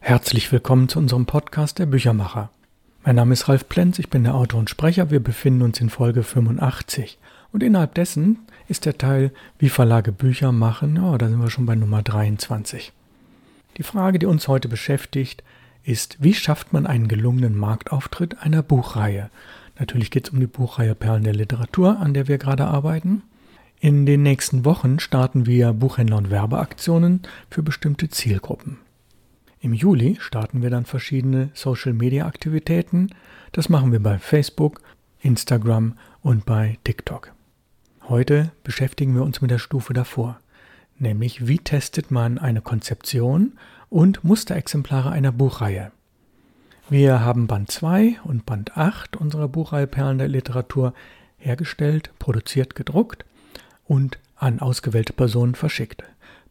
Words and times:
Herzlich 0.00 0.50
willkommen 0.52 0.88
zu 0.88 0.98
unserem 1.00 1.26
Podcast 1.26 1.78
der 1.78 1.86
Büchermacher. 1.86 2.50
Mein 3.04 3.16
Name 3.16 3.32
ist 3.32 3.48
Ralf 3.48 3.68
Plenz, 3.68 3.98
ich 3.98 4.08
bin 4.08 4.24
der 4.24 4.36
Autor 4.36 4.60
und 4.60 4.70
Sprecher. 4.70 5.10
Wir 5.10 5.20
befinden 5.20 5.60
uns 5.60 5.80
in 5.80 5.90
Folge 5.90 6.22
85. 6.22 7.18
Und 7.52 7.62
innerhalb 7.62 7.94
dessen 7.94 8.38
ist 8.68 8.86
der 8.86 8.96
Teil, 8.96 9.32
wie 9.58 9.68
Verlage 9.68 10.12
Bücher 10.12 10.52
machen, 10.52 10.96
ja, 10.96 11.18
da 11.18 11.28
sind 11.28 11.40
wir 11.42 11.50
schon 11.50 11.66
bei 11.66 11.74
Nummer 11.74 12.02
23. 12.02 12.92
Die 13.76 13.82
Frage, 13.82 14.18
die 14.18 14.26
uns 14.26 14.48
heute 14.48 14.68
beschäftigt, 14.68 15.42
ist, 15.82 16.16
wie 16.20 16.32
schafft 16.32 16.72
man 16.72 16.86
einen 16.86 17.08
gelungenen 17.08 17.58
Marktauftritt 17.58 18.40
einer 18.40 18.62
Buchreihe? 18.62 19.30
Natürlich 19.78 20.10
geht 20.10 20.28
es 20.28 20.32
um 20.32 20.40
die 20.40 20.46
Buchreihe 20.46 20.94
Perlen 20.94 21.24
der 21.24 21.34
Literatur, 21.34 21.98
an 21.98 22.14
der 22.14 22.28
wir 22.28 22.38
gerade 22.38 22.66
arbeiten. 22.66 23.22
In 23.80 24.06
den 24.06 24.22
nächsten 24.22 24.64
Wochen 24.64 25.00
starten 25.00 25.44
wir 25.44 25.72
Buchhändler- 25.72 26.18
und 26.18 26.30
Werbeaktionen 26.30 27.22
für 27.50 27.62
bestimmte 27.62 28.08
Zielgruppen. 28.08 28.78
Im 29.68 29.74
Juli 29.74 30.16
starten 30.18 30.62
wir 30.62 30.70
dann 30.70 30.86
verschiedene 30.86 31.50
Social-Media-Aktivitäten. 31.52 33.10
Das 33.52 33.68
machen 33.68 33.92
wir 33.92 34.02
bei 34.02 34.18
Facebook, 34.18 34.80
Instagram 35.20 35.92
und 36.22 36.46
bei 36.46 36.78
TikTok. 36.84 37.34
Heute 38.08 38.50
beschäftigen 38.64 39.14
wir 39.14 39.24
uns 39.24 39.42
mit 39.42 39.50
der 39.50 39.58
Stufe 39.58 39.92
davor, 39.92 40.40
nämlich 40.98 41.48
wie 41.48 41.58
testet 41.58 42.10
man 42.10 42.38
eine 42.38 42.62
Konzeption 42.62 43.58
und 43.90 44.24
Musterexemplare 44.24 45.10
einer 45.10 45.32
Buchreihe. 45.32 45.92
Wir 46.88 47.20
haben 47.20 47.46
Band 47.46 47.70
2 47.70 48.20
und 48.24 48.46
Band 48.46 48.74
8 48.78 49.18
unserer 49.18 49.48
Buchreihe 49.48 49.86
Perlen 49.86 50.16
der 50.16 50.28
Literatur 50.28 50.94
hergestellt, 51.36 52.10
produziert, 52.18 52.74
gedruckt 52.74 53.26
und 53.84 54.18
an 54.34 54.60
ausgewählte 54.60 55.12
Personen 55.12 55.54
verschickt. 55.54 56.04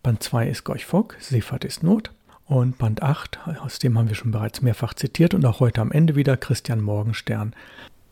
Band 0.03 0.21
2 0.21 0.49
ist 0.49 0.63
Gorch 0.65 0.85
Fock, 0.85 1.15
Seefahrt 1.19 1.65
ist 1.65 1.81
Not. 1.81 2.11
Und 2.47 2.77
Band 2.77 3.03
8, 3.03 3.39
aus 3.59 3.79
dem 3.79 3.97
haben 3.97 4.07
wir 4.07 4.15
schon 4.15 4.31
bereits 4.31 4.61
mehrfach 4.61 4.93
zitiert 4.93 5.33
und 5.33 5.45
auch 5.45 5.59
heute 5.59 5.81
am 5.81 5.91
Ende 5.91 6.15
wieder 6.15 6.37
Christian 6.37 6.81
Morgenstern, 6.81 7.53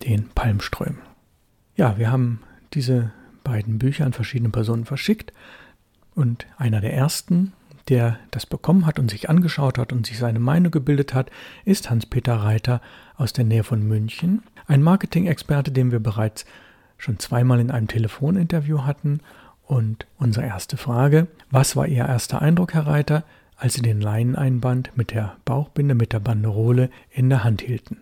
den 0.03 0.27
Palmström. 0.29 0.97
Ja, 1.77 1.97
wir 1.97 2.11
haben 2.11 2.41
diese 2.73 3.11
beiden 3.45 3.79
Bücher 3.79 4.05
an 4.05 4.11
verschiedene 4.11 4.49
Personen 4.49 4.83
verschickt 4.83 5.31
und 6.15 6.47
einer 6.57 6.81
der 6.81 6.93
ersten, 6.93 7.53
der 7.87 8.19
das 8.31 8.45
bekommen 8.45 8.85
hat 8.85 8.99
und 8.99 9.09
sich 9.09 9.29
angeschaut 9.29 9.77
hat 9.77 9.93
und 9.93 10.05
sich 10.05 10.17
seine 10.17 10.39
Meinung 10.39 10.71
gebildet 10.71 11.13
hat, 11.13 11.31
ist 11.63 11.89
Hans-Peter 11.89 12.35
Reiter 12.35 12.81
aus 13.15 13.31
der 13.31 13.45
Nähe 13.45 13.63
von 13.63 13.87
München, 13.87 14.43
ein 14.67 14.81
Marketing-Experte, 14.81 15.71
den 15.71 15.91
wir 15.91 15.99
bereits 15.99 16.45
schon 16.97 17.19
zweimal 17.19 17.59
in 17.59 17.71
einem 17.71 17.87
Telefoninterview 17.87 18.83
hatten. 18.83 19.21
Und 19.65 20.07
unsere 20.17 20.45
erste 20.45 20.77
Frage, 20.77 21.27
was 21.51 21.75
war 21.75 21.87
Ihr 21.87 22.05
erster 22.05 22.41
Eindruck, 22.41 22.73
Herr 22.73 22.87
Reiter, 22.87 23.23
als 23.55 23.75
Sie 23.75 23.81
den 23.81 24.01
Leineneinband 24.01 24.91
mit 24.95 25.11
der 25.11 25.37
Bauchbinde, 25.45 25.95
mit 25.95 26.13
der 26.13 26.19
Banderole 26.19 26.89
in 27.11 27.29
der 27.29 27.43
Hand 27.43 27.61
hielten? 27.61 27.97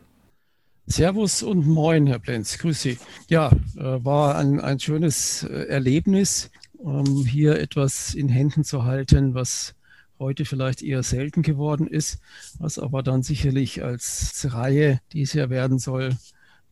Servus 0.85 1.43
und 1.43 1.65
moin, 1.65 2.07
Herr 2.07 2.19
Plenz, 2.19 2.57
grüß 2.57 2.81
Sie. 2.81 2.97
Ja, 3.29 3.51
äh, 3.77 4.03
war 4.03 4.37
ein, 4.37 4.59
ein 4.59 4.79
schönes 4.79 5.43
äh, 5.43 5.67
Erlebnis, 5.67 6.51
ähm, 6.83 7.25
hier 7.25 7.59
etwas 7.59 8.13
in 8.13 8.27
Händen 8.27 8.63
zu 8.63 8.83
halten, 8.83 9.33
was 9.33 9.75
heute 10.19 10.45
vielleicht 10.45 10.81
eher 10.81 11.03
selten 11.03 11.41
geworden 11.41 11.87
ist, 11.87 12.19
was 12.59 12.79
aber 12.79 13.01
dann 13.03 13.23
sicherlich 13.23 13.83
als 13.83 14.47
Reihe, 14.51 14.99
die 15.13 15.21
es 15.21 15.33
ja 15.33 15.49
werden 15.49 15.79
soll, 15.79 16.17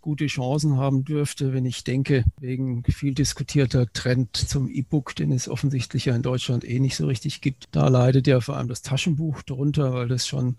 gute 0.02 0.28
Chancen 0.28 0.78
haben 0.78 1.06
dürfte, 1.06 1.54
wenn 1.54 1.66
ich 1.66 1.84
denke, 1.84 2.26
wegen 2.40 2.84
viel 2.84 3.14
diskutierter 3.14 3.92
Trend 3.94 4.36
zum 4.36 4.70
E-Book, 4.70 5.16
den 5.16 5.32
es 5.32 5.48
offensichtlich 5.48 6.06
ja 6.06 6.16
in 6.16 6.24
Deutschland 6.24 6.68
eh 6.68 6.80
nicht 6.80 6.96
so 6.96 7.06
richtig 7.06 7.42
gibt. 7.42 7.70
Da 7.72 7.88
leidet 7.88 8.28
ja 8.28 8.42
vor 8.42 8.58
allem 8.58 8.68
das 8.68 8.82
Taschenbuch 8.82 9.44
drunter, 9.44 9.94
weil 9.94 10.08
das 10.08 10.28
schon 10.28 10.56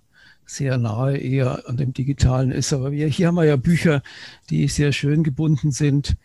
sehr 0.46 0.78
nahe 0.78 1.16
eher 1.16 1.68
an 1.68 1.76
dem 1.76 1.92
Digitalen 1.92 2.52
ist. 2.52 2.72
Aber 2.72 2.92
wir, 2.92 3.06
hier 3.08 3.28
haben 3.28 3.34
wir 3.36 3.44
ja 3.44 3.56
Bücher, 3.56 4.02
die 4.50 4.68
sehr 4.68 4.92
schön 4.92 5.22
gebunden 5.24 5.72
sind, 5.72 6.16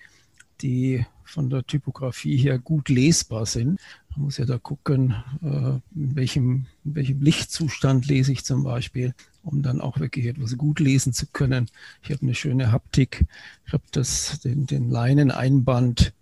die 0.61 1.05
von 1.23 1.49
der 1.49 1.65
Typografie 1.65 2.37
her 2.37 2.57
gut 2.57 2.89
lesbar 2.89 3.45
sind. 3.45 3.79
Man 4.11 4.25
muss 4.25 4.37
ja 4.37 4.45
da 4.45 4.57
gucken, 4.57 5.15
äh, 5.43 5.79
in, 5.95 6.15
welchem, 6.15 6.65
in 6.85 6.95
welchem 6.95 7.21
Lichtzustand 7.21 8.07
lese 8.07 8.31
ich 8.31 8.45
zum 8.45 8.63
Beispiel, 8.63 9.13
um 9.47 9.61
dann 9.61 9.81
auch 9.81 9.99
wirklich 9.99 10.25
etwas 10.25 10.57
gut 10.57 10.79
lesen 10.79 11.13
zu 11.13 11.25
können. 11.27 11.67
Ich 12.03 12.11
habe 12.11 12.21
eine 12.21 12.35
schöne 12.35 12.71
Haptik. 12.71 13.25
Ich 13.65 13.73
habe 13.73 13.83
das, 13.91 14.39
den, 14.41 14.67
den 14.67 14.89
Leineneinband, 14.89 16.13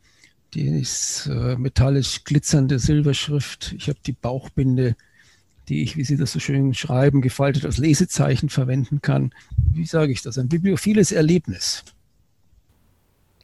die 0.54 0.68
ist 0.68 1.28
äh, 1.28 1.58
metallisch 1.58 2.24
glitzernde 2.24 2.80
Silberschrift. 2.80 3.74
Ich 3.78 3.90
habe 3.90 4.00
die 4.06 4.14
Bauchbinde, 4.14 4.96
die 5.68 5.84
ich, 5.84 5.98
wie 5.98 6.04
Sie 6.04 6.18
das 6.18 6.32
so 6.32 6.40
schön 6.40 6.74
schreiben, 6.74 7.22
gefaltet 7.22 7.66
als 7.66 7.78
Lesezeichen 7.78 8.50
verwenden 8.50 9.02
kann. 9.02 9.32
Wie 9.58 9.86
sage 9.86 10.12
ich 10.12 10.22
das? 10.22 10.38
Ein 10.38 10.48
bibliophiles 10.48 11.12
Erlebnis. 11.12 11.84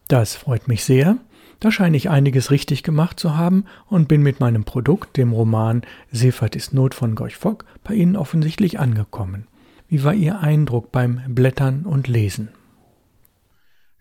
Das 0.08 0.36
freut 0.36 0.68
mich 0.68 0.84
sehr. 0.84 1.18
Da 1.60 1.72
scheine 1.72 1.98
ich 1.98 2.10
einiges 2.10 2.50
richtig 2.50 2.82
gemacht 2.82 3.20
zu 3.20 3.38
haben 3.38 3.66
und 3.88 4.08
bin 4.08 4.24
mit 4.24 4.40
meinem 4.40 4.64
Produkt, 4.64 5.18
dem 5.18 5.32
Roman 5.32 5.84
Seefahrt 6.12 6.56
ist 6.56 6.74
Not 6.74 6.96
von 6.96 7.14
Gorch 7.14 7.36
Fock, 7.36 7.66
bei 7.84 7.94
Ihnen 7.94 8.16
offensichtlich 8.16 8.80
angekommen. 8.80 9.48
Wie 9.92 10.06
war 10.06 10.14
Ihr 10.14 10.40
Eindruck 10.40 10.94
beim 10.94 11.22
Blättern 11.28 11.84
und 11.86 12.08
Lesen? 12.08 12.48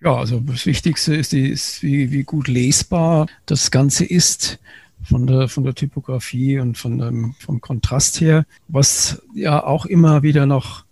Ja, 0.01 0.15
also 0.15 0.39
das 0.39 0.65
Wichtigste 0.65 1.17
ist, 1.17 1.35
ist 1.35 1.83
wie, 1.83 2.13
wie 2.13 2.23
gut 2.23 2.47
lesbar 2.47 3.27
das 3.45 3.73
Ganze 3.73 4.05
ist 4.05 4.61
von 5.03 5.27
der, 5.27 5.49
von 5.49 5.65
der 5.65 5.75
Typografie 5.75 6.61
und 6.61 6.79
von 6.79 6.97
dem, 6.97 7.35
vom 7.41 7.61
Kontrast 7.61 8.21
her. 8.21 8.47
Was 8.69 9.21
ja 9.35 9.65
auch 9.65 9.85
immer 9.85 10.23
wieder 10.23 10.47
noch 10.47 10.85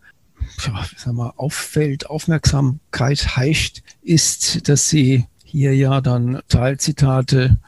sagen 0.96 1.16
wir, 1.16 1.38
auffällt, 1.38 2.10
Aufmerksamkeit 2.10 3.36
heischt, 3.36 3.84
ist, 4.02 4.68
dass 4.68 4.88
sie 4.88 5.26
hier 5.44 5.76
ja 5.76 6.00
dann 6.00 6.40
Teilzitate 6.48 7.58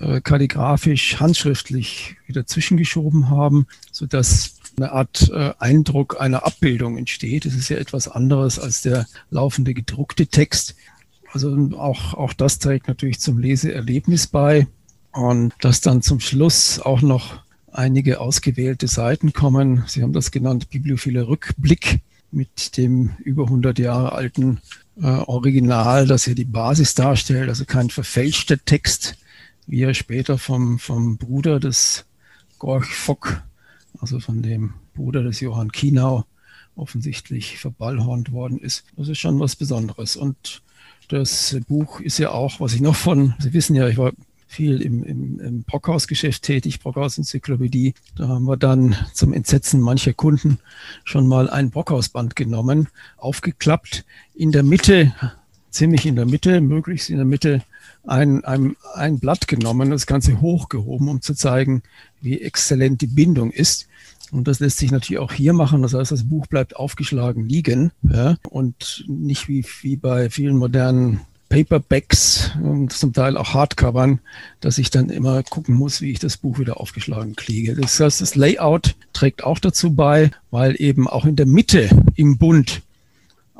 äh, 0.00 0.20
kalligrafisch, 0.20 1.20
handschriftlich 1.20 2.16
wieder 2.26 2.44
zwischengeschoben 2.44 3.30
haben, 3.30 3.68
sodass 3.92 4.56
eine 4.76 4.92
Art 4.92 5.30
äh, 5.32 5.52
Eindruck 5.58 6.20
einer 6.20 6.44
Abbildung 6.44 6.96
entsteht. 6.96 7.46
Es 7.46 7.54
ist 7.54 7.68
ja 7.68 7.76
etwas 7.76 8.08
anderes 8.08 8.58
als 8.58 8.82
der 8.82 9.06
laufende 9.30 9.74
gedruckte 9.74 10.26
Text. 10.26 10.74
Also 11.32 11.70
auch, 11.76 12.14
auch 12.14 12.32
das 12.32 12.58
trägt 12.58 12.88
natürlich 12.88 13.20
zum 13.20 13.38
Leseerlebnis 13.38 14.26
bei. 14.26 14.66
Und 15.12 15.52
dass 15.60 15.80
dann 15.80 16.02
zum 16.02 16.20
Schluss 16.20 16.80
auch 16.80 17.02
noch 17.02 17.42
einige 17.70 18.20
ausgewählte 18.20 18.88
Seiten 18.88 19.32
kommen. 19.32 19.84
Sie 19.86 20.02
haben 20.02 20.12
das 20.12 20.30
genannt, 20.30 20.70
bibliophile 20.70 21.28
Rückblick 21.28 22.00
mit 22.30 22.76
dem 22.76 23.10
über 23.18 23.44
100 23.44 23.78
Jahre 23.78 24.12
alten 24.12 24.60
äh, 25.00 25.06
Original, 25.06 26.06
das 26.06 26.24
hier 26.24 26.34
die 26.34 26.44
Basis 26.44 26.94
darstellt, 26.94 27.48
also 27.48 27.64
kein 27.64 27.90
verfälschter 27.90 28.58
Text, 28.64 29.16
wie 29.66 29.82
er 29.82 29.94
später 29.94 30.38
vom, 30.38 30.78
vom 30.78 31.18
Bruder 31.18 31.60
des 31.60 32.06
Gorch 32.58 32.94
Fock, 32.94 33.42
also 34.00 34.20
von 34.20 34.42
dem 34.42 34.74
Bruder 34.94 35.22
des 35.22 35.40
Johann 35.40 35.72
Kienau, 35.72 36.24
offensichtlich 36.76 37.58
verballhornt 37.58 38.32
worden 38.32 38.58
ist. 38.58 38.84
Das 38.96 39.08
ist 39.08 39.18
schon 39.18 39.38
was 39.40 39.56
Besonderes. 39.56 40.16
Und 40.16 40.62
das 41.08 41.56
Buch 41.68 42.00
ist 42.00 42.18
ja 42.18 42.30
auch, 42.30 42.60
was 42.60 42.74
ich 42.74 42.80
noch 42.80 42.96
von, 42.96 43.34
Sie 43.38 43.52
wissen 43.52 43.76
ja, 43.76 43.88
ich 43.88 43.98
war 43.98 44.12
viel 44.46 44.82
im, 44.82 45.02
im, 45.02 45.40
im 45.40 45.62
Brockhaus-Geschäft 45.64 46.42
tätig, 46.42 46.80
Brockhaus-Enzyklopädie. 46.80 47.94
Da 48.16 48.28
haben 48.28 48.44
wir 48.44 48.56
dann 48.56 48.94
zum 49.14 49.32
Entsetzen 49.32 49.80
mancher 49.80 50.12
Kunden 50.12 50.58
schon 51.04 51.26
mal 51.26 51.48
ein 51.48 51.70
Brockhausband 51.70 52.36
genommen, 52.36 52.88
aufgeklappt, 53.16 54.04
in 54.34 54.52
der 54.52 54.62
Mitte, 54.62 55.14
ziemlich 55.72 56.06
in 56.06 56.16
der 56.16 56.26
Mitte, 56.26 56.60
möglichst 56.60 57.10
in 57.10 57.16
der 57.16 57.24
Mitte, 57.24 57.62
ein, 58.04 58.44
ein, 58.44 58.76
ein 58.94 59.18
Blatt 59.18 59.48
genommen, 59.48 59.90
das 59.90 60.06
Ganze 60.06 60.40
hochgehoben, 60.40 61.08
um 61.08 61.20
zu 61.20 61.34
zeigen, 61.34 61.82
wie 62.20 62.40
exzellent 62.40 63.00
die 63.00 63.06
Bindung 63.06 63.50
ist. 63.50 63.88
Und 64.30 64.48
das 64.48 64.60
lässt 64.60 64.78
sich 64.78 64.90
natürlich 64.90 65.20
auch 65.20 65.32
hier 65.32 65.52
machen. 65.52 65.82
Das 65.82 65.94
heißt, 65.94 66.10
das 66.10 66.28
Buch 66.28 66.46
bleibt 66.46 66.76
aufgeschlagen 66.76 67.46
liegen 67.46 67.92
ja, 68.02 68.36
und 68.48 69.04
nicht 69.06 69.48
wie, 69.48 69.64
wie 69.82 69.96
bei 69.96 70.30
vielen 70.30 70.56
modernen 70.56 71.20
Paperbacks 71.50 72.50
und 72.62 72.94
zum 72.94 73.12
Teil 73.12 73.36
auch 73.36 73.52
Hardcovern, 73.52 74.20
dass 74.60 74.78
ich 74.78 74.88
dann 74.88 75.10
immer 75.10 75.42
gucken 75.42 75.74
muss, 75.74 76.00
wie 76.00 76.10
ich 76.10 76.18
das 76.18 76.38
Buch 76.38 76.58
wieder 76.58 76.80
aufgeschlagen 76.80 77.36
kriege. 77.36 77.74
Das 77.74 78.00
heißt, 78.00 78.22
das 78.22 78.36
Layout 78.36 78.94
trägt 79.12 79.44
auch 79.44 79.58
dazu 79.58 79.94
bei, 79.94 80.30
weil 80.50 80.80
eben 80.80 81.06
auch 81.08 81.26
in 81.26 81.36
der 81.36 81.44
Mitte 81.44 81.90
im 82.14 82.38
Bund 82.38 82.80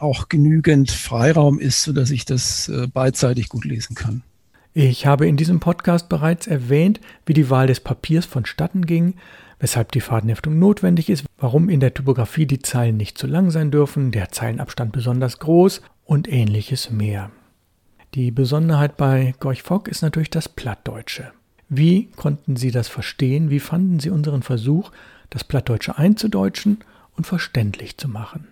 auch 0.03 0.29
genügend 0.29 0.91
Freiraum 0.91 1.59
ist, 1.59 1.83
sodass 1.83 2.11
ich 2.11 2.25
das 2.25 2.69
äh, 2.69 2.87
beidseitig 2.87 3.49
gut 3.49 3.65
lesen 3.65 3.95
kann. 3.95 4.23
Ich 4.75 5.07
habe 5.07 5.27
in 5.27 5.37
diesem 5.37 5.61
Podcast 5.61 6.09
bereits 6.09 6.47
erwähnt, 6.47 7.01
wie 7.27 7.35
die 7.35 7.51
Wahl 7.51 7.67
des 7.67 7.81
Papiers 7.81 8.25
vonstatten 8.25 8.87
ging, 8.87 9.15
weshalb 9.59 9.93
die 9.93 10.01
Fadenheftung 10.01 10.59
notwendig 10.59 11.11
ist, 11.11 11.25
warum 11.39 11.69
in 11.69 11.81
der 11.81 11.95
Typografie 11.95 12.47
die 12.47 12.61
Zeilen 12.61 12.97
nicht 12.97 13.19
zu 13.19 13.27
lang 13.27 13.51
sein 13.51 13.71
dürfen, 13.71 14.11
der 14.11 14.31
Zeilenabstand 14.31 14.93
besonders 14.93 15.39
groß 15.39 15.83
und 16.05 16.31
ähnliches 16.31 16.91
mehr. 16.91 17.31
Die 18.15 18.31
Besonderheit 18.31 18.97
bei 18.97 19.35
Gorch 19.41 19.63
Fock 19.63 19.89
ist 19.89 20.03
natürlich 20.03 20.31
das 20.31 20.49
Plattdeutsche. 20.49 21.33
Wie 21.69 22.11
konnten 22.17 22.57
Sie 22.57 22.71
das 22.71 22.89
verstehen? 22.89 23.51
Wie 23.51 23.61
fanden 23.61 24.01
Sie 24.01 24.11
unseren 24.11 24.43
Versuch, 24.43 24.91
das 25.31 25.45
Plattdeutsche 25.45 25.97
einzudeutschen 25.97 26.79
und 27.17 27.27
verständlich 27.27 27.97
zu 27.97 28.09
machen. 28.09 28.49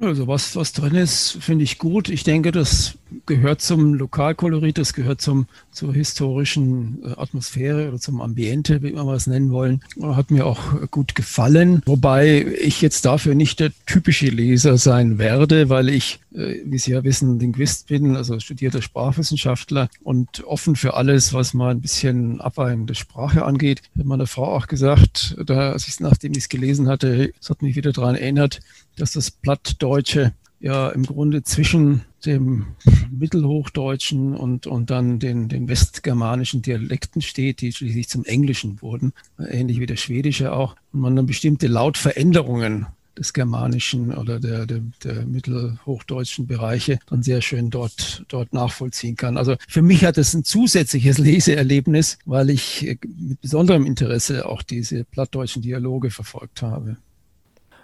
Also 0.00 0.26
was, 0.26 0.56
was 0.56 0.72
drin 0.72 0.94
ist, 0.94 1.36
finde 1.40 1.64
ich 1.64 1.78
gut. 1.78 2.08
Ich 2.08 2.24
denke, 2.24 2.52
das 2.52 2.94
gehört 3.26 3.60
zum 3.60 3.94
Lokalkolorit, 3.94 4.78
das 4.78 4.92
gehört 4.92 5.20
zum, 5.20 5.46
zur 5.70 5.92
historischen 5.92 7.02
äh, 7.04 7.12
Atmosphäre 7.16 7.88
oder 7.88 7.98
zum 7.98 8.20
Ambiente, 8.20 8.82
wie 8.82 8.94
wir 8.94 9.14
es 9.14 9.26
nennen 9.26 9.50
wollen. 9.50 9.82
Hat 10.02 10.30
mir 10.30 10.46
auch 10.46 10.90
gut 10.90 11.14
gefallen. 11.14 11.82
Wobei 11.86 12.44
ich 12.60 12.82
jetzt 12.82 13.04
dafür 13.04 13.34
nicht 13.34 13.60
der 13.60 13.72
typische 13.86 14.26
Leser 14.26 14.78
sein 14.78 15.18
werde, 15.18 15.68
weil 15.68 15.88
ich, 15.88 16.20
äh, 16.34 16.56
wie 16.64 16.78
Sie 16.78 16.92
ja 16.92 17.04
wissen, 17.04 17.38
Linguist 17.38 17.88
bin, 17.88 18.16
also 18.16 18.38
studierter 18.40 18.82
Sprachwissenschaftler 18.82 19.88
und 20.02 20.44
offen 20.44 20.76
für 20.76 20.94
alles, 20.94 21.32
was 21.32 21.54
mal 21.54 21.70
ein 21.70 21.80
bisschen 21.80 22.40
abweichende 22.40 22.94
Sprache 22.94 23.44
angeht. 23.44 23.82
Hat 23.98 24.06
meine 24.06 24.26
Frau 24.26 24.54
auch 24.56 24.66
gesagt, 24.66 25.36
da, 25.44 25.74
ich, 25.76 26.00
nachdem 26.00 26.32
ich 26.32 26.38
es 26.38 26.48
gelesen 26.48 26.88
hatte, 26.88 27.32
es 27.40 27.50
hat 27.50 27.62
mich 27.62 27.76
wieder 27.76 27.92
daran 27.92 28.14
erinnert, 28.14 28.60
dass 28.96 29.12
das 29.12 29.30
Plattdeutsche 29.30 30.32
ja 30.60 30.90
im 30.90 31.04
Grunde 31.04 31.42
zwischen 31.42 32.02
dem 32.24 32.66
Mittelhochdeutschen 33.10 34.36
und, 34.36 34.66
und 34.66 34.90
dann 34.90 35.18
den, 35.18 35.48
den 35.48 35.68
westgermanischen 35.68 36.62
Dialekten 36.62 37.22
steht, 37.22 37.62
die 37.62 37.72
schließlich 37.72 38.08
zum 38.08 38.24
Englischen 38.24 38.80
wurden, 38.82 39.12
ähnlich 39.38 39.80
wie 39.80 39.86
der 39.86 39.96
Schwedische 39.96 40.52
auch, 40.52 40.76
und 40.92 41.00
man 41.00 41.16
dann 41.16 41.26
bestimmte 41.26 41.66
Lautveränderungen 41.66 42.86
des 43.18 43.32
germanischen 43.32 44.14
oder 44.14 44.38
der, 44.38 44.66
der, 44.66 44.80
der 45.02 45.26
mittelhochdeutschen 45.26 46.46
Bereiche 46.46 46.98
dann 47.08 47.22
sehr 47.22 47.42
schön 47.42 47.70
dort, 47.70 48.24
dort 48.28 48.52
nachvollziehen 48.52 49.16
kann. 49.16 49.36
Also 49.36 49.56
für 49.68 49.82
mich 49.82 50.04
hat 50.04 50.16
es 50.16 50.34
ein 50.34 50.44
zusätzliches 50.44 51.18
Leseerlebnis, 51.18 52.18
weil 52.24 52.50
ich 52.50 52.98
mit 53.18 53.40
besonderem 53.40 53.84
Interesse 53.84 54.46
auch 54.46 54.62
diese 54.62 55.04
plattdeutschen 55.04 55.62
Dialoge 55.62 56.10
verfolgt 56.10 56.62
habe. 56.62 56.96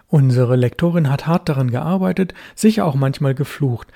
Unsere 0.09 0.57
Lektorin 0.57 1.11
hat 1.11 1.27
hart 1.27 1.49
daran 1.49 1.71
gearbeitet, 1.71 2.33
sicher 2.55 2.85
auch 2.85 2.95
manchmal 2.95 3.35
geflucht, 3.35 3.89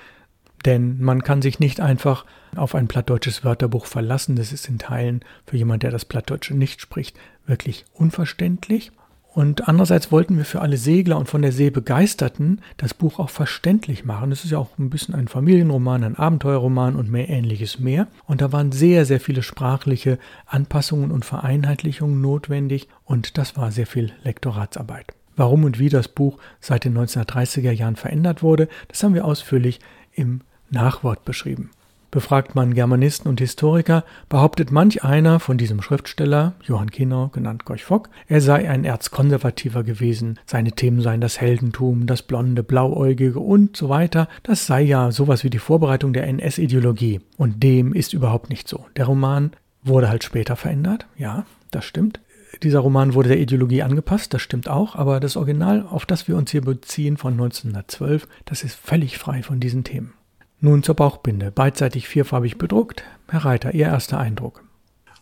denn 0.65 1.01
man 1.01 1.23
kann 1.23 1.41
sich 1.41 1.59
nicht 1.59 1.79
einfach 1.79 2.25
auf 2.55 2.75
ein 2.75 2.87
plattdeutsches 2.87 3.43
Wörterbuch 3.43 3.85
verlassen. 3.85 4.35
Das 4.35 4.51
ist 4.51 4.67
in 4.67 4.77
Teilen 4.77 5.21
für 5.45 5.57
jemand, 5.57 5.83
der 5.83 5.91
das 5.91 6.05
Plattdeutsche 6.05 6.53
nicht 6.53 6.81
spricht, 6.81 7.17
wirklich 7.45 7.85
unverständlich. 7.93 8.91
Und 9.33 9.69
andererseits 9.69 10.11
wollten 10.11 10.37
wir 10.37 10.43
für 10.43 10.59
alle 10.59 10.75
Segler 10.75 11.17
und 11.17 11.29
von 11.29 11.41
der 11.41 11.53
See 11.53 11.69
Begeisterten 11.69 12.59
das 12.75 12.93
Buch 12.93 13.17
auch 13.17 13.29
verständlich 13.29 14.03
machen. 14.03 14.33
Es 14.33 14.43
ist 14.43 14.51
ja 14.51 14.57
auch 14.57 14.77
ein 14.77 14.89
bisschen 14.89 15.15
ein 15.15 15.29
Familienroman, 15.29 16.03
ein 16.03 16.17
Abenteuerroman 16.17 16.97
und 16.97 17.09
mehr 17.09 17.29
ähnliches 17.29 17.79
mehr. 17.79 18.07
Und 18.25 18.41
da 18.41 18.51
waren 18.51 18.73
sehr, 18.73 19.05
sehr 19.05 19.21
viele 19.21 19.41
sprachliche 19.41 20.19
Anpassungen 20.45 21.11
und 21.11 21.23
Vereinheitlichungen 21.23 22.19
notwendig 22.19 22.89
und 23.05 23.37
das 23.37 23.55
war 23.55 23.71
sehr 23.71 23.87
viel 23.87 24.11
Lektoratsarbeit. 24.23 25.13
Warum 25.41 25.63
und 25.63 25.79
wie 25.79 25.89
das 25.89 26.07
Buch 26.07 26.37
seit 26.59 26.85
den 26.85 26.95
1930er 26.95 27.71
Jahren 27.71 27.95
verändert 27.95 28.43
wurde, 28.43 28.67
das 28.89 29.01
haben 29.01 29.15
wir 29.15 29.25
ausführlich 29.25 29.79
im 30.13 30.41
Nachwort 30.69 31.25
beschrieben. 31.25 31.71
Befragt 32.11 32.53
man 32.53 32.75
Germanisten 32.75 33.27
und 33.27 33.39
Historiker, 33.39 34.03
behauptet 34.29 34.69
manch 34.69 35.03
einer 35.03 35.39
von 35.39 35.57
diesem 35.57 35.81
Schriftsteller, 35.81 36.53
Johann 36.61 36.91
Kinau, 36.91 37.29
genannt 37.29 37.65
Gorch 37.65 37.85
Fock, 37.85 38.09
er 38.27 38.39
sei 38.39 38.69
ein 38.69 38.85
Erzkonservativer 38.85 39.83
gewesen, 39.83 40.37
seine 40.45 40.73
Themen 40.73 41.01
seien 41.01 41.21
das 41.21 41.41
Heldentum, 41.41 42.05
das 42.05 42.21
blonde, 42.21 42.61
blauäugige 42.61 43.39
und 43.39 43.75
so 43.75 43.89
weiter, 43.89 44.27
das 44.43 44.67
sei 44.67 44.83
ja 44.83 45.09
sowas 45.09 45.43
wie 45.43 45.49
die 45.49 45.57
Vorbereitung 45.57 46.13
der 46.13 46.27
NS-Ideologie. 46.27 47.21
Und 47.37 47.63
dem 47.63 47.93
ist 47.93 48.13
überhaupt 48.13 48.51
nicht 48.51 48.67
so. 48.67 48.85
Der 48.95 49.05
Roman 49.05 49.53
wurde 49.81 50.07
halt 50.07 50.23
später 50.23 50.55
verändert, 50.55 51.07
ja, 51.17 51.45
das 51.71 51.85
stimmt. 51.85 52.19
Dieser 52.63 52.79
Roman 52.79 53.13
wurde 53.13 53.29
der 53.29 53.39
Ideologie 53.39 53.81
angepasst, 53.81 54.33
das 54.33 54.41
stimmt 54.41 54.67
auch, 54.67 54.95
aber 54.95 55.19
das 55.19 55.37
Original, 55.37 55.85
auf 55.89 56.05
das 56.05 56.27
wir 56.27 56.35
uns 56.35 56.51
hier 56.51 56.61
beziehen, 56.61 57.17
von 57.17 57.33
1912, 57.33 58.27
das 58.45 58.63
ist 58.63 58.75
völlig 58.75 59.17
frei 59.17 59.41
von 59.41 59.59
diesen 59.59 59.83
Themen. 59.83 60.13
Nun 60.59 60.83
zur 60.83 60.95
Bauchbinde, 60.95 61.51
beidseitig 61.51 62.07
vierfarbig 62.07 62.57
bedruckt. 62.57 63.03
Herr 63.29 63.45
Reiter, 63.45 63.73
Ihr 63.73 63.87
erster 63.87 64.19
Eindruck. 64.19 64.63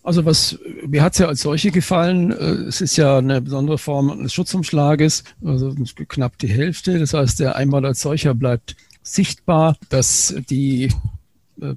Also 0.03 0.25
was 0.25 0.57
mir 0.87 1.03
hat 1.03 1.13
es 1.13 1.19
ja 1.19 1.27
als 1.27 1.41
solche 1.41 1.71
gefallen. 1.71 2.31
Äh, 2.31 2.67
es 2.67 2.81
ist 2.81 2.97
ja 2.97 3.17
eine 3.17 3.41
besondere 3.41 3.77
Form 3.77 4.09
eines 4.09 4.33
Schutzumschlages, 4.33 5.23
also 5.43 5.73
knapp 6.07 6.37
die 6.39 6.47
Hälfte. 6.47 6.99
Das 6.99 7.13
heißt, 7.13 7.39
der 7.39 7.55
einmal 7.55 7.85
als 7.85 8.01
solcher 8.01 8.33
bleibt 8.33 8.75
sichtbar, 9.01 9.77
dass 9.89 10.35
die 10.49 10.91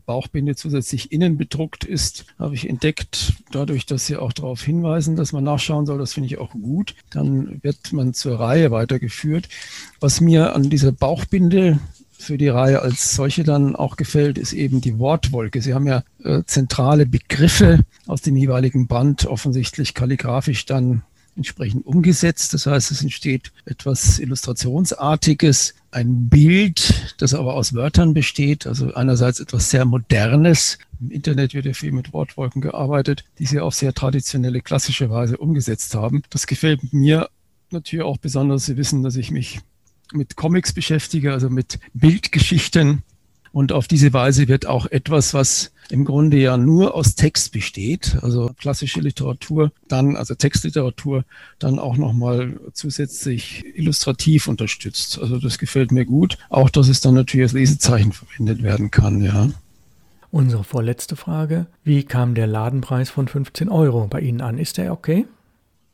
Bauchbinde 0.07 0.57
zusätzlich 0.57 1.13
innen 1.13 1.37
bedruckt 1.37 1.85
ist, 1.85 2.27
habe 2.39 2.55
ich 2.55 2.69
entdeckt, 2.69 3.35
dadurch, 3.51 3.87
dass 3.87 4.07
sie 4.07 4.17
auch 4.17 4.33
darauf 4.33 4.63
hinweisen, 4.63 5.17
dass 5.17 5.33
man 5.33 5.45
nachschauen 5.45 5.87
soll. 5.87 5.99
Das 5.99 6.15
finde 6.15 6.29
ich 6.29 6.39
auch 6.39 6.53
gut. 6.53 6.95
Dann 7.11 7.63
wird 7.63 7.93
man 7.93 8.15
zur 8.15 8.41
Reihe 8.41 8.71
weitergeführt. 8.71 9.49
Was 10.01 10.21
mir 10.21 10.55
an 10.55 10.71
dieser 10.71 10.93
Bauchbinde 10.93 11.79
für 12.23 12.39
die 12.39 12.49
Reihe 12.49 12.81
als 12.81 13.15
solche 13.15 13.43
dann 13.43 13.75
auch 13.75 13.97
gefällt, 13.97 14.39
ist 14.39 14.53
eben 14.53 14.81
die 14.81 14.99
Wortwolke. 14.99 15.61
Sie 15.61 15.75
haben 15.75 15.87
ja 15.87 16.05
äh, 16.23 16.43
zentrale 16.47 17.05
Begriffe 17.05 17.81
aus 18.07 18.23
dem 18.23 18.37
jeweiligen 18.37 18.87
Band 18.87 19.27
offensichtlich 19.27 19.95
kalligrafisch 19.95 20.65
dann 20.65 21.03
entsprechend 21.37 21.87
umgesetzt. 21.87 22.55
Das 22.55 22.67
heißt, 22.67 22.91
es 22.91 23.03
entsteht 23.03 23.53
etwas 23.65 24.19
Illustrationsartiges, 24.19 25.75
ein 25.91 26.29
Bild, 26.29 26.92
das 27.23 27.35
aber 27.35 27.55
aus 27.55 27.73
Wörtern 27.73 28.15
besteht. 28.15 28.67
Also 28.67 28.95
einerseits 28.95 29.39
etwas 29.39 29.71
sehr 29.71 29.85
Modernes. 29.85 30.79
Im 31.01 31.11
Internet 31.11 31.55
wird 31.55 31.67
ja 31.67 31.73
viel 31.73 31.93
mit 31.93 32.13
Wortwolken 32.13 32.61
gearbeitet, 32.61 33.25
die 33.39 33.47
sie 33.47 33.61
auf 33.61 33.75
sehr 33.75 33.95
traditionelle, 33.95 34.61
klassische 34.61 35.09
Weise 35.09 35.37
umgesetzt 35.37 35.95
haben. 35.95 36.23
Das 36.31 36.47
gefällt 36.47 36.93
mir 36.93 37.29
natürlich 37.71 38.05
auch 38.05 38.19
besonders. 38.19 38.67
Sie 38.67 38.77
wissen, 38.77 39.05
dass 39.05 39.17
ich 39.17 39.31
mich 39.31 39.61
mit 40.13 40.35
Comics 40.37 40.73
beschäftige, 40.73 41.33
also 41.33 41.49
mit 41.49 41.79
Bildgeschichten. 41.95 43.03
Und 43.53 43.71
auf 43.71 43.87
diese 43.87 44.13
Weise 44.13 44.49
wird 44.49 44.67
auch 44.67 44.87
etwas, 44.87 45.33
was 45.33 45.73
im 45.93 46.05
Grunde 46.05 46.39
ja 46.39 46.57
nur 46.57 46.95
aus 46.95 47.15
Text 47.15 47.53
besteht, 47.53 48.17
also 48.23 48.51
klassische 48.59 49.01
Literatur, 49.01 49.73
dann, 49.89 50.17
also 50.17 50.35
Textliteratur, 50.35 51.25
dann 51.59 51.79
auch 51.79 51.97
nochmal 51.97 52.59
zusätzlich 52.73 53.65
illustrativ 53.77 54.49
unterstützt. 54.49 55.19
Also 55.21 55.39
das 55.39 55.59
gefällt 55.59 55.93
mir 55.93 56.07
gut. 56.07 56.39
Auch, 56.49 56.71
dass 56.71 56.89
es 56.89 57.03
dann 57.03 57.15
natürlich 57.15 57.45
als 57.45 57.53
Lesezeichen 57.53 58.13
verwendet 58.13 58.63
werden 58.63 58.91
kann, 58.91 59.23
ja. 59.23 59.51
Unsere 60.31 60.65
vorletzte 60.65 61.15
Frage. 61.15 61.67
Wie 61.85 62.05
kam 62.05 62.35
der 62.35 62.47
Ladenpreis 62.47 63.11
von 63.11 63.29
15 63.29 63.69
Euro 63.69 64.07
bei 64.07 64.21
Ihnen 64.21 64.41
an? 64.41 64.57
Ist 64.57 64.79
der 64.79 64.93
okay? 64.93 65.27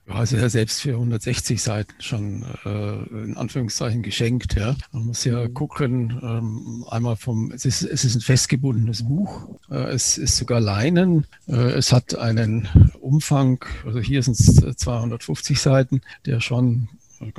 Ja, 0.08 0.22
ist 0.22 0.32
ja 0.32 0.48
selbst 0.48 0.80
für 0.80 0.92
160 0.92 1.62
Seiten 1.62 1.92
schon 2.00 2.44
äh, 2.64 3.24
in 3.24 3.36
Anführungszeichen 3.36 4.02
geschenkt. 4.02 4.54
Ja. 4.54 4.74
Man 4.90 5.06
muss 5.06 5.24
ja 5.24 5.46
mhm. 5.46 5.54
gucken, 5.54 6.18
ähm, 6.22 6.84
einmal 6.88 7.16
vom, 7.16 7.52
es 7.52 7.66
ist, 7.66 7.82
es 7.82 8.04
ist 8.04 8.14
ein 8.16 8.22
festgebundenes 8.22 9.06
Buch, 9.06 9.48
äh, 9.70 9.90
es 9.90 10.16
ist 10.16 10.38
sogar 10.38 10.60
Leinen, 10.60 11.26
äh, 11.46 11.72
es 11.72 11.92
hat 11.92 12.14
einen 12.16 12.68
Umfang, 13.00 13.62
also 13.84 14.00
hier 14.00 14.22
sind 14.22 14.40
es 14.40 14.76
250 14.76 15.60
Seiten, 15.60 16.00
der 16.24 16.40
schon 16.40 16.88
äh, 17.20 17.32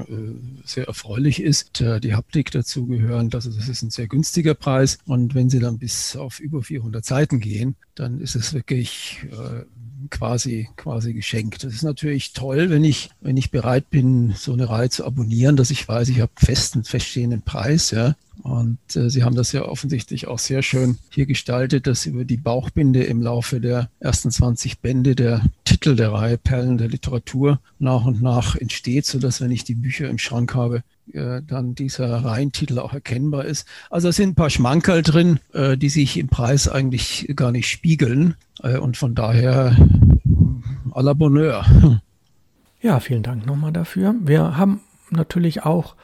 sehr 0.65 0.87
erfreulich 0.87 1.41
ist. 1.41 1.79
Die 1.79 2.13
Haptik 2.13 2.51
dazu 2.51 2.85
gehören, 2.85 3.31
also 3.33 3.49
das 3.49 3.67
ist 3.67 3.81
ein 3.81 3.89
sehr 3.89 4.07
günstiger 4.07 4.53
Preis. 4.53 4.99
Und 5.05 5.33
wenn 5.33 5.49
Sie 5.49 5.59
dann 5.59 5.79
bis 5.79 6.15
auf 6.15 6.39
über 6.39 6.61
400 6.61 7.03
Seiten 7.03 7.39
gehen, 7.39 7.77
dann 7.95 8.19
ist 8.19 8.35
es 8.35 8.53
wirklich 8.53 9.25
äh, 9.31 9.63
quasi, 10.09 10.69
quasi 10.75 11.13
geschenkt. 11.13 11.63
Das 11.63 11.73
ist 11.73 11.83
natürlich 11.83 12.33
toll, 12.33 12.69
wenn 12.69 12.83
ich, 12.83 13.09
wenn 13.21 13.37
ich 13.37 13.51
bereit 13.51 13.89
bin, 13.89 14.33
so 14.35 14.53
eine 14.53 14.69
Reihe 14.69 14.89
zu 14.89 15.05
abonnieren, 15.05 15.55
dass 15.55 15.71
ich 15.71 15.87
weiß, 15.87 16.09
ich 16.09 16.21
habe 16.21 16.31
festen, 16.35 16.83
feststehenden 16.83 17.41
Preis, 17.41 17.91
ja. 17.91 18.15
Und 18.41 18.79
äh, 18.95 19.09
Sie 19.09 19.23
haben 19.23 19.35
das 19.35 19.51
ja 19.51 19.63
offensichtlich 19.63 20.27
auch 20.27 20.39
sehr 20.39 20.61
schön 20.61 20.97
hier 21.09 21.25
gestaltet, 21.25 21.87
dass 21.87 22.05
über 22.05 22.23
die 22.23 22.37
Bauchbinde 22.37 23.03
im 23.03 23.21
Laufe 23.21 23.59
der 23.59 23.89
ersten 23.99 24.31
20 24.31 24.79
Bände 24.79 25.15
der 25.15 25.41
Titel 25.65 25.95
der 25.95 26.13
Reihe 26.13 26.37
Perlen 26.37 26.77
der 26.77 26.87
Literatur 26.87 27.59
nach 27.79 28.05
und 28.05 28.21
nach 28.21 28.55
entsteht, 28.55 29.05
so 29.05 29.19
dass 29.19 29.41
wenn 29.41 29.51
ich 29.51 29.65
die 29.65 29.75
Bücher 29.75 30.09
im 30.09 30.17
Schrank 30.17 30.55
habe, 30.55 30.83
äh, 31.13 31.41
dann 31.45 31.75
dieser 31.75 32.23
Reihentitel 32.23 32.79
auch 32.79 32.93
erkennbar 32.93 33.45
ist. 33.45 33.67
Also 33.89 34.09
es 34.09 34.15
sind 34.15 34.29
ein 34.29 34.35
paar 34.35 34.49
Schmankerl 34.49 35.01
drin, 35.01 35.39
äh, 35.53 35.77
die 35.77 35.89
sich 35.89 36.17
im 36.17 36.27
Preis 36.27 36.69
eigentlich 36.69 37.31
gar 37.35 37.51
nicht 37.51 37.67
spiegeln. 37.67 38.35
Äh, 38.61 38.77
und 38.77 38.95
von 38.97 39.15
daher 39.15 39.75
à 40.91 41.01
la 41.01 41.13
Bonheur. 41.13 41.65
Ja, 42.81 43.01
vielen 43.01 43.23
Dank 43.23 43.45
nochmal 43.45 43.73
dafür. 43.73 44.15
Wir 44.21 44.55
haben 44.55 44.79
natürlich 45.09 45.63
auch 45.63 45.95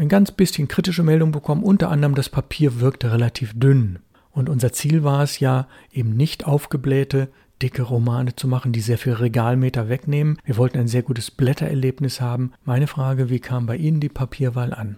ein 0.00 0.08
ganz 0.08 0.32
bisschen 0.32 0.66
kritische 0.66 1.02
Meldung 1.02 1.30
bekommen. 1.30 1.62
Unter 1.62 1.90
anderem 1.90 2.14
das 2.14 2.30
Papier 2.30 2.80
wirkte 2.80 3.12
relativ 3.12 3.52
dünn. 3.54 3.98
Und 4.30 4.48
unser 4.48 4.72
Ziel 4.72 5.04
war 5.04 5.22
es 5.22 5.40
ja, 5.40 5.68
eben 5.92 6.16
nicht 6.16 6.46
aufgeblähte, 6.46 7.28
dicke 7.60 7.82
Romane 7.82 8.34
zu 8.34 8.48
machen, 8.48 8.72
die 8.72 8.80
sehr 8.80 8.96
viel 8.96 9.12
Regalmeter 9.12 9.90
wegnehmen. 9.90 10.38
Wir 10.44 10.56
wollten 10.56 10.78
ein 10.78 10.88
sehr 10.88 11.02
gutes 11.02 11.30
Blättererlebnis 11.30 12.22
haben. 12.22 12.52
Meine 12.64 12.86
Frage, 12.86 13.28
wie 13.28 13.40
kam 13.40 13.66
bei 13.66 13.76
Ihnen 13.76 14.00
die 14.00 14.08
Papierwahl 14.08 14.72
an? 14.72 14.96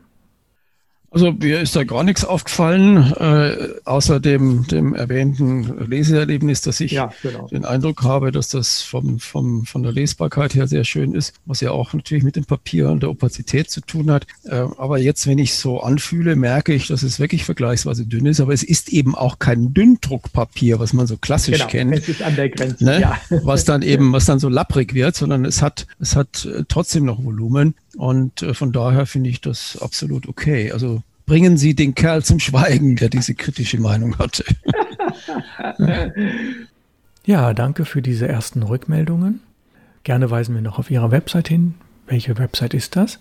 Also 1.12 1.30
mir 1.32 1.60
ist 1.60 1.76
da 1.76 1.84
gar 1.84 2.04
nichts 2.04 2.24
aufgefallen, 2.24 3.12
äh, 3.12 3.68
außer 3.84 4.18
dem, 4.18 4.66
dem 4.66 4.94
erwähnten 4.94 5.86
Leseerlebnis, 5.86 6.62
dass 6.62 6.80
ich 6.80 6.92
ja, 6.92 7.12
genau. 7.22 7.48
den 7.48 7.66
Eindruck 7.66 8.02
habe, 8.02 8.32
dass 8.32 8.48
das 8.48 8.80
vom, 8.80 9.18
vom, 9.18 9.66
von 9.66 9.82
der 9.82 9.92
Lesbarkeit 9.92 10.54
her 10.54 10.66
sehr 10.66 10.84
schön 10.84 11.14
ist, 11.14 11.34
was 11.44 11.60
ja 11.60 11.70
auch 11.70 11.92
natürlich 11.92 12.24
mit 12.24 12.36
dem 12.36 12.46
Papier 12.46 12.88
und 12.88 13.02
der 13.02 13.10
Opazität 13.10 13.70
zu 13.70 13.82
tun 13.82 14.10
hat. 14.10 14.26
Äh, 14.44 14.64
aber 14.78 14.98
jetzt, 14.98 15.26
wenn 15.26 15.38
ich 15.38 15.54
so 15.54 15.82
anfühle, 15.82 16.34
merke 16.34 16.72
ich, 16.72 16.86
dass 16.86 17.02
es 17.02 17.20
wirklich 17.20 17.44
vergleichsweise 17.44 18.06
dünn 18.06 18.24
ist. 18.24 18.40
Aber 18.40 18.54
es 18.54 18.62
ist 18.62 18.88
eben 18.88 19.14
auch 19.14 19.38
kein 19.38 19.74
Dünndruckpapier, 19.74 20.80
was 20.80 20.94
man 20.94 21.06
so 21.06 21.18
klassisch 21.18 21.58
genau, 21.58 21.66
kennt. 21.68 21.94
Es 21.94 22.08
ist 22.08 22.22
an 22.22 22.36
der 22.36 22.48
Grenze, 22.48 22.84
ne? 22.84 23.00
ja. 23.00 23.20
Was 23.42 23.66
dann 23.66 23.82
eben, 23.82 24.12
was 24.14 24.24
dann 24.24 24.38
so 24.38 24.48
lapprig 24.48 24.94
wird, 24.94 25.14
sondern 25.14 25.44
es 25.44 25.60
hat, 25.60 25.86
es 26.00 26.16
hat 26.16 26.46
äh, 26.46 26.64
trotzdem 26.66 27.04
noch 27.04 27.22
Volumen. 27.22 27.74
Und 27.96 28.42
äh, 28.42 28.54
von 28.54 28.72
daher 28.72 29.06
finde 29.06 29.30
ich 29.30 29.40
das 29.40 29.78
absolut 29.80 30.28
okay. 30.28 30.72
Also 30.72 31.02
bringen 31.26 31.56
Sie 31.56 31.74
den 31.74 31.94
Kerl 31.94 32.22
zum 32.22 32.40
Schweigen, 32.40 32.96
der 32.96 33.08
diese 33.08 33.34
kritische 33.34 33.80
Meinung 33.80 34.18
hatte. 34.18 34.44
ja, 37.24 37.54
danke 37.54 37.84
für 37.84 38.02
diese 38.02 38.28
ersten 38.28 38.62
Rückmeldungen. 38.62 39.40
Gerne 40.04 40.30
weisen 40.30 40.54
wir 40.54 40.62
noch 40.62 40.78
auf 40.78 40.90
Ihre 40.90 41.10
Website 41.10 41.48
hin. 41.48 41.74
Welche 42.06 42.38
Website 42.38 42.74
ist 42.74 42.96
das? 42.96 43.20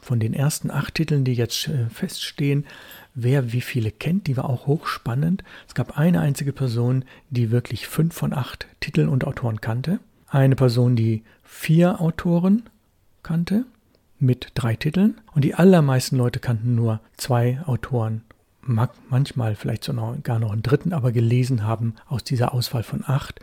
von 0.09 0.21
den 0.21 0.33
ersten 0.33 0.71
acht 0.71 0.95
Titeln, 0.95 1.25
die 1.25 1.35
jetzt 1.35 1.69
äh, 1.69 1.85
feststehen, 1.91 2.65
wer 3.15 3.53
wie 3.53 3.61
viele 3.61 3.91
kennt, 3.91 4.27
die 4.27 4.39
war 4.39 4.49
auch 4.49 4.67
hochspannend. 4.67 5.45
Es 5.67 5.75
gab 5.75 5.99
eine 5.99 6.21
einzige 6.21 6.55
Person, 6.55 7.05
die 7.29 7.51
wirklich 7.51 7.87
fünf 7.87 8.15
von 8.15 8.33
acht 8.33 8.67
Titeln 8.81 9.11
und 9.11 9.27
Autoren 9.27 9.61
kannte. 9.61 10.01
Eine 10.27 10.57
Person, 10.57 10.97
die 10.97 11.25
vier 11.43 12.01
Autoren 12.01 12.63
kannte 13.23 13.67
mit 14.19 14.53
drei 14.55 14.77
Titeln. 14.77 15.21
Und 15.35 15.45
die 15.45 15.55
allermeisten 15.55 16.17
Leute 16.17 16.41
kannten 16.41 16.75
nur 16.75 17.01
zwei 17.19 17.61
Autoren. 17.67 18.23
Manchmal 18.63 19.57
vielleicht 19.57 19.85
sogar 19.85 20.39
noch 20.39 20.53
einen 20.53 20.63
dritten, 20.63 20.95
aber 20.95 21.13
gelesen 21.13 21.65
haben 21.65 21.97
aus 22.07 22.25
dieser 22.25 22.55
Auswahl 22.55 22.83
von 22.83 23.05
acht 23.07 23.41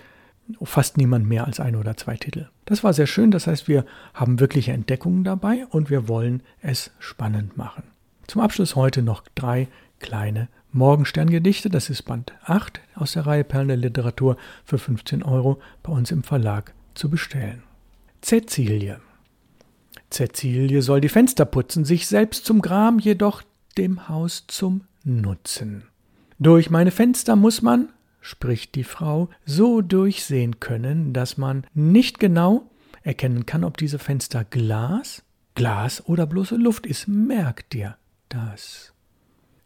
fast 0.64 0.98
niemand 0.98 1.28
mehr 1.28 1.46
als 1.46 1.60
ein 1.60 1.75
oder 1.75 1.98
zwei 1.98 2.18
Titel. 2.18 2.48
Das 2.66 2.84
war 2.84 2.94
sehr 2.94 3.08
schön, 3.08 3.32
das 3.32 3.48
heißt, 3.48 3.68
wir 3.68 3.86
haben 4.14 4.40
wirkliche 4.40 4.72
Entdeckungen 4.72 5.24
dabei 5.24 5.66
und 5.70 5.90
wir 5.90 6.08
wollen 6.08 6.44
es 6.62 6.92
spannend 7.00 7.58
machen. 7.58 7.84
Zum 8.28 8.42
Abschluss 8.42 8.75
heute 8.75 9.02
noch 9.02 9.24
drei 9.36 9.68
kleine 10.00 10.48
Morgensterngedichte. 10.72 11.70
Das 11.70 11.90
ist 11.90 12.04
Band 12.04 12.34
8 12.44 12.80
aus 12.96 13.14
der 13.14 13.25
Reihe 13.25 13.44
Perlen 13.44 13.70
der 13.70 13.78
Literatur 13.78 14.38
für 14.64 14.78
15 14.78 15.24
Euro 15.24 15.60
bei 15.84 15.92
uns 15.92 16.12
im 16.12 16.24
Verlag 16.24 16.74
zu 16.96 17.10
bestellen. 17.10 17.64
Cäcilie. 18.22 19.00
Cäcilie 20.10 20.82
soll 20.82 21.02
die 21.02 21.10
Fenster 21.10 21.46
putzen, 21.46 21.86
sich 21.86 22.08
selbst 22.08 22.46
zum 22.46 22.62
Gram, 22.62 23.00
jedoch 23.00 23.42
dem 23.78 24.08
Haus 24.10 24.46
zum 24.48 24.82
Nutzen. 25.04 25.84
Durch 26.40 26.70
meine 26.70 26.92
Fenster 26.92 27.36
muss 27.36 27.62
man, 27.62 27.90
spricht 28.25 28.74
die 28.74 28.84
Frau, 28.84 29.29
so 29.46 29.82
durchsehen 29.82 30.60
können, 30.60 31.13
dass 31.13 31.38
man 31.38 31.67
nicht 31.75 32.20
genau 32.20 32.72
erkennen 33.03 33.46
kann, 33.46 33.63
ob 33.63 33.77
diese 33.77 34.00
Fenster 34.00 34.44
Glas, 34.44 35.24
Glas 35.53 36.03
oder 36.08 36.25
bloße 36.25 36.55
Luft 36.55 36.88
ist. 36.88 37.08
Merkt 37.08 37.74
dir 37.74 37.98
das. 38.29 38.94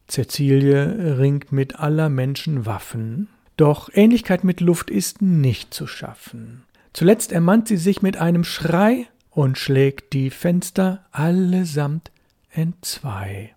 Cäcilie 0.10 1.18
ringt 1.18 1.54
mit 1.54 1.80
aller 1.80 2.10
Menschen 2.10 2.66
Waffen, 2.66 3.30
doch 3.56 3.90
Ähnlichkeit 3.94 4.44
mit 4.44 4.60
Luft 4.60 4.90
ist 4.90 5.22
nicht 5.22 5.74
zu 5.74 5.88
schaffen. 5.88 6.64
Zuletzt 6.92 7.32
ermannt 7.32 7.70
sie 7.70 7.78
sich 7.78 8.02
mit 8.02 8.18
einem 8.18 8.44
Schrei 8.44 9.08
und 9.30 9.58
schlägt 9.58 10.12
die 10.12 10.32
Fenster 10.32 11.06
allesamt 11.12 12.12
entzwei. 12.52 13.56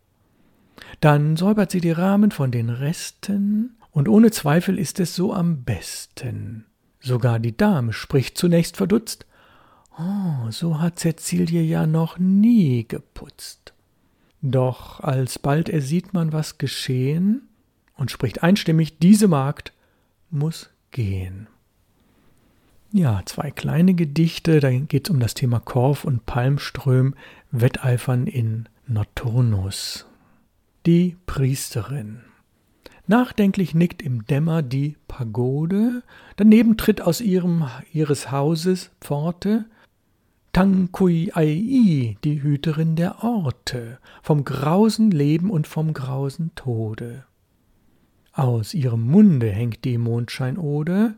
Dann 1.01 1.37
säubert 1.37 1.73
sie 1.73 1.81
die 1.81 1.91
Rahmen 1.91 2.31
von 2.31 2.53
den 2.53 2.69
Resten 2.71 3.75
und 3.93 4.09
ohne 4.09 4.31
Zweifel 4.31 4.79
ist 4.79 4.99
es 5.01 5.15
so 5.15 5.33
am 5.33 5.63
besten. 5.65 6.67
Sogar 7.01 7.39
die 7.39 7.57
Dame 7.57 7.93
spricht 7.93 8.37
zunächst 8.37 8.77
verdutzt. 8.77 9.27
Oh, 9.99 10.51
so 10.51 10.81
hat 10.81 10.99
Cäcilie 10.99 11.63
ja 11.63 11.87
noch 11.87 12.19
nie 12.19 12.87
geputzt. 12.89 13.75
Doch 14.41 15.01
alsbald 15.01 15.69
ersieht 15.69 16.15
man, 16.15 16.33
was 16.33 16.59
geschehen, 16.59 17.49
und 17.95 18.11
spricht 18.11 18.43
einstimmig, 18.43 18.99
diese 18.99 19.29
Magd 19.29 19.73
muss 20.31 20.71
gehen. 20.91 21.47
Ja, 22.91 23.23
zwei 23.25 23.51
kleine 23.51 23.95
Gedichte, 23.95 24.61
da 24.61 24.71
geht 24.71 25.09
es 25.09 25.11
um 25.15 25.21
das 25.21 25.35
Thema 25.35 25.61
Korf 25.61 26.05
und 26.05 26.27
Palmström, 26.27 27.15
Wetteifern 27.51 28.27
in 28.27 28.69
Noturnus. 28.87 30.07
Die 30.85 31.17
Priesterin. 31.27 32.23
Nachdenklich 33.13 33.75
nickt 33.75 34.01
im 34.01 34.25
Dämmer 34.25 34.63
die 34.63 34.97
Pagode, 35.07 36.03
daneben 36.37 36.79
tritt 36.79 37.03
aus 37.03 37.21
ihrem, 37.21 37.69
ihres 37.93 38.31
Hauses 38.31 38.91
Pforte 39.03 39.67
Tankui 40.55 41.31
Ai, 41.35 42.17
die 42.25 42.43
Hüterin 42.43 42.97
der 42.97 43.23
Orte, 43.23 43.99
vom 44.23 44.47
grausen 44.47 45.11
Leben 45.11 45.51
und 45.51 45.67
vom 45.67 45.93
grausen 45.93 46.55
Tode. 46.55 47.27
Aus 48.33 48.73
ihrem 48.73 49.03
Munde 49.03 49.51
hängt 49.51 49.85
die 49.85 49.99
Mondscheinode, 49.99 51.13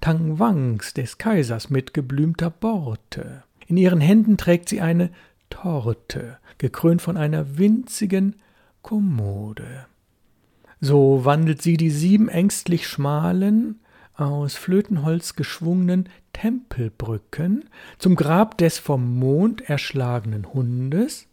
Tang 0.00 0.38
Wangs 0.38 0.94
des 0.94 1.18
Kaisers 1.18 1.68
mit 1.68 1.94
geblümter 1.94 2.50
Borte. 2.50 3.42
In 3.66 3.76
ihren 3.76 4.00
Händen 4.00 4.36
trägt 4.36 4.68
sie 4.68 4.80
eine 4.80 5.10
Torte, 5.48 6.38
gekrönt 6.58 7.02
von 7.02 7.16
einer 7.16 7.58
winzigen 7.58 8.36
Kommode. 8.82 9.89
So 10.80 11.24
wandelt 11.24 11.62
sie 11.62 11.76
die 11.76 11.90
sieben 11.90 12.28
ängstlich 12.28 12.86
schmalen, 12.86 13.80
aus 14.14 14.54
Flötenholz 14.54 15.34
geschwungenen 15.34 16.08
Tempelbrücken 16.32 17.64
zum 17.98 18.16
Grab 18.16 18.58
des 18.58 18.78
vom 18.78 19.18
Mond 19.18 19.62
erschlagenen 19.62 20.52
Hundes 20.52 21.26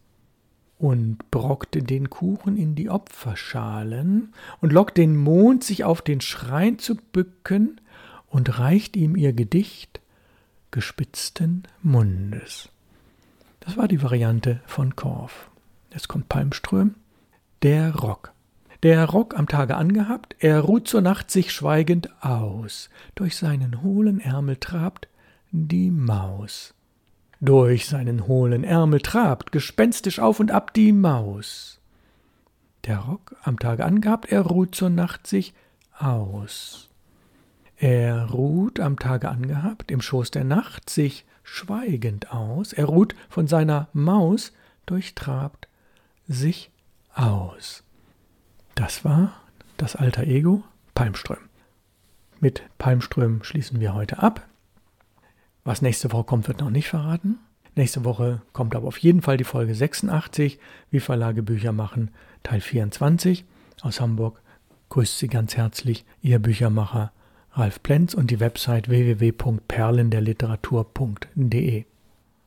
und 0.80 1.30
brockte 1.32 1.82
den 1.84 2.10
Kuchen 2.10 2.58
in 2.58 2.76
die 2.76 2.90
Opferschalen 2.90 4.34
und 4.62 4.72
lockt 4.72 4.98
den 4.98 5.16
Mond, 5.18 5.64
sich 5.64 5.84
auf 5.84 6.02
den 6.02 6.22
Schrein 6.22 6.80
zu 6.80 6.96
bücken 6.96 7.82
und 8.30 8.60
reicht 8.60 8.96
ihm 8.96 9.16
ihr 9.16 9.34
Gedicht 9.34 10.00
gespitzten 10.72 11.64
Mundes. 11.82 12.70
Das 13.62 13.76
war 13.76 13.88
die 13.88 14.02
Variante 14.02 14.62
von 14.66 14.96
Korf. 14.96 15.50
Jetzt 15.92 16.08
kommt 16.08 16.30
Palmström, 16.30 16.96
der 17.64 17.96
Rock. 17.96 18.32
Der 18.84 19.06
Rock 19.06 19.36
am 19.38 19.48
Tage 19.48 19.76
angehabt, 19.76 20.36
er 20.40 20.62
ruht 20.62 20.88
zur 20.88 21.02
Nacht 21.02 21.32
sich 21.32 21.52
schweigend 21.52 22.10
aus. 22.24 22.90
Durch 23.16 23.36
seinen 23.36 23.82
hohlen 23.82 24.20
Ärmel 24.20 24.58
trabt 24.58 25.08
die 25.52 25.90
Maus. 25.90 26.76
Durch 27.40 27.88
seinen 27.88 28.28
hohlen 28.28 28.64
Ärmel 28.64 29.02
trabt 29.02 29.52
gespenstisch 29.52 30.20
auf 30.20 30.40
und 30.40 30.52
ab 30.52 30.74
die 30.74 30.92
Maus. 30.92 31.80
Der 32.86 33.00
Rock 33.00 33.36
am 33.44 33.58
Tage 33.58 33.84
angehabt, 33.84 34.32
er 34.32 34.42
ruht 34.42 34.76
zur 34.76 34.90
Nacht 34.90 35.26
sich 35.26 35.54
aus. 35.98 36.90
Er 37.76 38.30
ruht 38.30 38.80
am 38.80 38.98
Tage 38.98 39.30
angehabt, 39.30 39.92
im 39.92 40.02
Schoß 40.02 40.32
der 40.32 40.44
Nacht 40.44 40.90
sich 40.90 41.26
schweigend 41.44 42.32
aus, 42.32 42.74
er 42.74 42.86
ruht 42.86 43.16
von 43.30 43.48
seiner 43.48 43.88
Maus 43.94 44.52
durchtrabt 44.86 45.68
sich 46.28 46.72
aus. 47.14 47.84
Das 48.78 49.04
war 49.04 49.34
das 49.78 49.96
alter 49.96 50.28
Ego 50.28 50.64
Palmström. 50.94 51.40
Mit 52.40 52.62
Palmström 52.78 53.42
schließen 53.42 53.80
wir 53.80 53.96
heute 53.96 54.20
ab. 54.20 54.46
Was 55.64 55.82
nächste 55.82 56.12
Woche 56.12 56.26
kommt, 56.26 56.48
wird 56.48 56.60
noch 56.60 56.70
nicht 56.70 56.88
verraten. 56.88 57.40
Nächste 57.74 58.06
Woche 58.06 58.44
kommt 58.54 58.76
aber 58.76 58.88
auf 58.88 59.00
jeden 59.00 59.24
Fall 59.24 59.38
die 59.38 59.46
Folge 59.46 59.74
86, 59.74 60.60
wie 60.92 61.00
Verlage 61.00 61.42
Bücher 61.42 61.72
machen, 61.72 62.12
Teil 62.44 62.62
24 62.62 63.46
aus 63.82 64.00
Hamburg. 64.00 64.44
Grüßt 64.90 65.18
Sie 65.18 65.28
ganz 65.28 65.58
herzlich, 65.58 66.06
Ihr 66.22 66.38
Büchermacher 66.38 67.12
Ralf 67.54 67.82
Plenz 67.82 68.14
und 68.14 68.30
die 68.30 68.40
Website 68.40 68.90
www.perlenderliteratur.de. 68.90 71.86